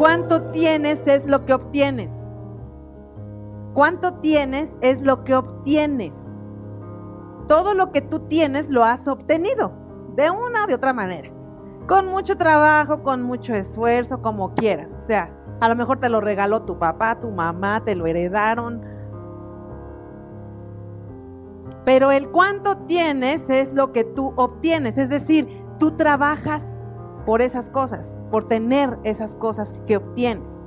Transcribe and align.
cuánto 0.00 0.40
tienes 0.44 1.06
es 1.06 1.26
lo 1.26 1.44
que 1.44 1.52
obtienes. 1.52 2.10
Cuánto 3.74 4.14
tienes 4.14 4.78
es 4.80 5.02
lo 5.02 5.24
que 5.24 5.36
obtienes. 5.36 6.16
Todo 7.48 7.74
lo 7.74 7.92
que 7.92 8.00
tú 8.00 8.20
tienes 8.20 8.70
lo 8.70 8.82
has 8.82 9.06
obtenido, 9.06 9.72
de 10.16 10.30
una 10.30 10.64
o 10.64 10.66
de 10.66 10.74
otra 10.74 10.94
manera. 10.94 11.28
Con 11.86 12.06
mucho 12.06 12.38
trabajo, 12.38 13.02
con 13.02 13.22
mucho 13.22 13.54
esfuerzo, 13.54 14.22
como 14.22 14.54
quieras. 14.54 14.90
O 15.02 15.02
sea, 15.02 15.34
a 15.60 15.68
lo 15.68 15.76
mejor 15.76 16.00
te 16.00 16.08
lo 16.08 16.22
regaló 16.22 16.62
tu 16.62 16.78
papá, 16.78 17.20
tu 17.20 17.30
mamá, 17.30 17.84
te 17.84 17.94
lo 17.94 18.06
heredaron. 18.06 18.80
Pero 21.84 22.10
el 22.10 22.30
cuánto 22.30 22.78
tienes 22.86 23.50
es 23.50 23.74
lo 23.74 23.92
que 23.92 24.04
tú 24.04 24.32
obtienes. 24.36 24.96
Es 24.96 25.10
decir, 25.10 25.46
tú 25.78 25.90
trabajas 25.90 26.79
por 27.30 27.42
esas 27.42 27.70
cosas, 27.70 28.18
por 28.32 28.48
tener 28.48 28.98
esas 29.04 29.36
cosas 29.36 29.76
que 29.86 29.98
obtienes. 29.98 30.60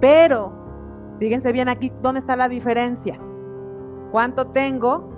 Pero, 0.00 0.50
fíjense 1.18 1.52
bien 1.52 1.68
aquí, 1.68 1.92
¿dónde 2.00 2.20
está 2.20 2.36
la 2.36 2.48
diferencia? 2.48 3.20
¿Cuánto 4.10 4.46
tengo? 4.46 5.10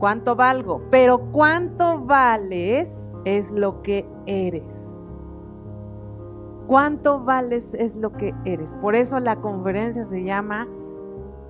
¿Cuánto 0.00 0.34
valgo? 0.34 0.82
Pero 0.90 1.20
cuánto 1.30 2.04
vales 2.04 2.92
es 3.24 3.52
lo 3.52 3.80
que 3.82 4.04
eres. 4.26 4.64
Cuánto 6.66 7.20
vales 7.20 7.72
es 7.74 7.94
lo 7.94 8.10
que 8.14 8.34
eres. 8.44 8.74
Por 8.82 8.96
eso 8.96 9.20
la 9.20 9.36
conferencia 9.36 10.02
se 10.02 10.24
llama 10.24 10.66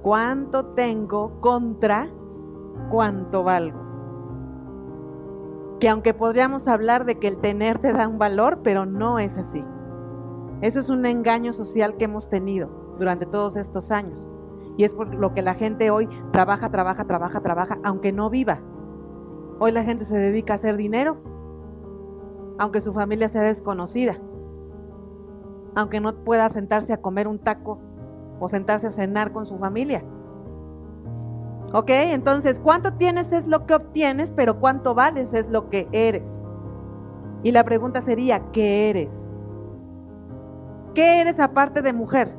¿Cuánto 0.03 0.67
tengo 0.75 1.41
contra 1.41 2.11
cuánto 2.91 3.43
valgo? 3.43 3.88
Que 5.81 5.89
aunque 5.89 6.15
podríamos 6.15 6.67
hablar 6.67 7.05
de 7.05 7.19
que 7.19 7.29
el 7.29 7.39
tener 7.39 7.79
te 7.79 7.93
da 7.93 8.09
un 8.09 8.19
valor, 8.19 8.61
pero 8.63 8.85
no 8.85 9.19
es 9.19 9.39
así. 9.39 9.65
Eso 10.61 10.81
es 10.81 10.89
un 10.89 11.07
engaño 11.07 11.53
social 11.53 11.97
que 11.97 12.07
hemos 12.07 12.29
tenido 12.29 12.69
durante 12.99 13.27
todos 13.27 13.57
estos 13.57 13.91
años. 13.93 14.29
Y 14.77 14.85
es 14.85 14.93
por 14.93 15.15
lo 15.15 15.35
que 15.35 15.43
la 15.43 15.55
gente 15.55 15.91
hoy 15.91 16.09
trabaja, 16.33 16.71
trabaja, 16.71 17.05
trabaja, 17.05 17.41
trabaja, 17.41 17.79
aunque 17.85 18.13
no 18.13 18.29
viva. 18.29 18.61
Hoy 19.61 19.73
la 19.73 19.85
gente 19.85 20.05
se 20.05 20.19
dedica 20.19 20.55
a 20.55 20.57
hacer 20.57 20.77
dinero, 20.77 21.17
aunque 22.59 22.81
su 22.81 22.93
familia 22.93 23.29
sea 23.29 23.43
desconocida, 23.43 24.19
aunque 25.75 26.01
no 26.01 26.15
pueda 26.25 26.49
sentarse 26.49 26.93
a 26.93 27.01
comer 27.01 27.29
un 27.29 27.39
taco 27.39 27.81
o 28.41 28.49
sentarse 28.49 28.89
a 28.89 28.93
cenar 28.93 29.33
con 29.33 29.47
su 29.47 29.59
familia. 29.59 30.05
¿Ok? 31.73 31.91
Entonces, 31.91 32.61
cuánto 32.63 32.95
tienes 32.95 33.33
es 33.33 33.47
lo 33.47 33.67
que 33.67 33.75
obtienes, 33.75 34.33
pero 34.33 34.59
cuánto 34.59 34.95
vales 34.95 35.35
es 35.35 35.51
lo 35.51 35.69
que 35.69 35.89
eres. 35.93 36.43
Y 37.43 37.53
la 37.53 37.65
pregunta 37.65 38.01
sería, 38.01 38.51
¿qué 38.53 38.91
eres? 38.91 39.29
¿Qué 40.95 41.21
eres 41.21 41.39
aparte 41.39 41.83
de 41.83 41.93
mujer? 41.93 42.35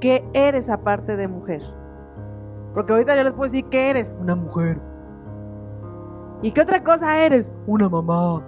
¿Qué 0.00 0.24
eres 0.34 0.68
aparte 0.68 1.16
de 1.16 1.28
mujer? 1.28 1.62
Porque 2.74 2.92
ahorita 2.92 3.16
yo 3.16 3.24
les 3.24 3.32
puedo 3.32 3.50
decir, 3.50 3.64
¿qué 3.70 3.90
eres? 3.90 4.14
Una 4.20 4.36
mujer. 4.36 4.78
¿Y 6.42 6.52
qué 6.52 6.60
otra 6.60 6.84
cosa 6.84 7.18
eres? 7.18 7.50
Una 7.66 7.88
mamá. 7.88 8.42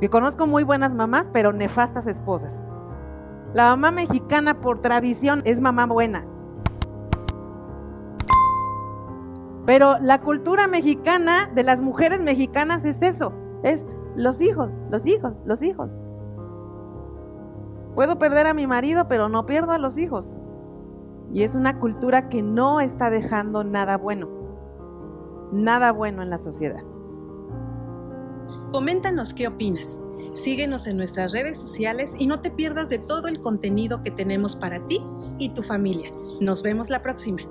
Que 0.00 0.10
conozco 0.10 0.46
muy 0.46 0.64
buenas 0.64 0.92
mamás, 0.94 1.28
pero 1.32 1.52
nefastas 1.52 2.06
esposas. 2.06 2.62
La 3.54 3.64
mamá 3.64 3.90
mexicana 3.90 4.60
por 4.60 4.80
tradición 4.80 5.42
es 5.44 5.60
mamá 5.60 5.86
buena. 5.86 6.24
Pero 9.66 9.98
la 10.00 10.20
cultura 10.22 10.66
mexicana 10.66 11.50
de 11.54 11.62
las 11.62 11.80
mujeres 11.80 12.20
mexicanas 12.20 12.84
es 12.84 13.00
eso, 13.02 13.32
es 13.62 13.86
los 14.16 14.40
hijos, 14.40 14.70
los 14.90 15.06
hijos, 15.06 15.34
los 15.44 15.62
hijos. 15.62 15.90
Puedo 17.94 18.18
perder 18.18 18.46
a 18.46 18.54
mi 18.54 18.66
marido, 18.66 19.06
pero 19.06 19.28
no 19.28 19.44
pierdo 19.44 19.72
a 19.72 19.78
los 19.78 19.98
hijos. 19.98 20.34
Y 21.30 21.42
es 21.42 21.54
una 21.54 21.78
cultura 21.78 22.28
que 22.28 22.42
no 22.42 22.80
está 22.80 23.10
dejando 23.10 23.64
nada 23.64 23.98
bueno, 23.98 24.28
nada 25.52 25.92
bueno 25.92 26.22
en 26.22 26.30
la 26.30 26.38
sociedad. 26.38 26.82
Coméntanos 28.70 29.34
qué 29.34 29.46
opinas. 29.46 30.02
Síguenos 30.32 30.86
en 30.86 30.96
nuestras 30.96 31.32
redes 31.32 31.58
sociales 31.60 32.16
y 32.18 32.26
no 32.26 32.40
te 32.40 32.50
pierdas 32.50 32.88
de 32.88 32.98
todo 32.98 33.28
el 33.28 33.40
contenido 33.40 34.02
que 34.02 34.10
tenemos 34.10 34.56
para 34.56 34.86
ti 34.86 35.04
y 35.38 35.50
tu 35.50 35.62
familia. 35.62 36.10
Nos 36.40 36.62
vemos 36.62 36.88
la 36.88 37.02
próxima. 37.02 37.42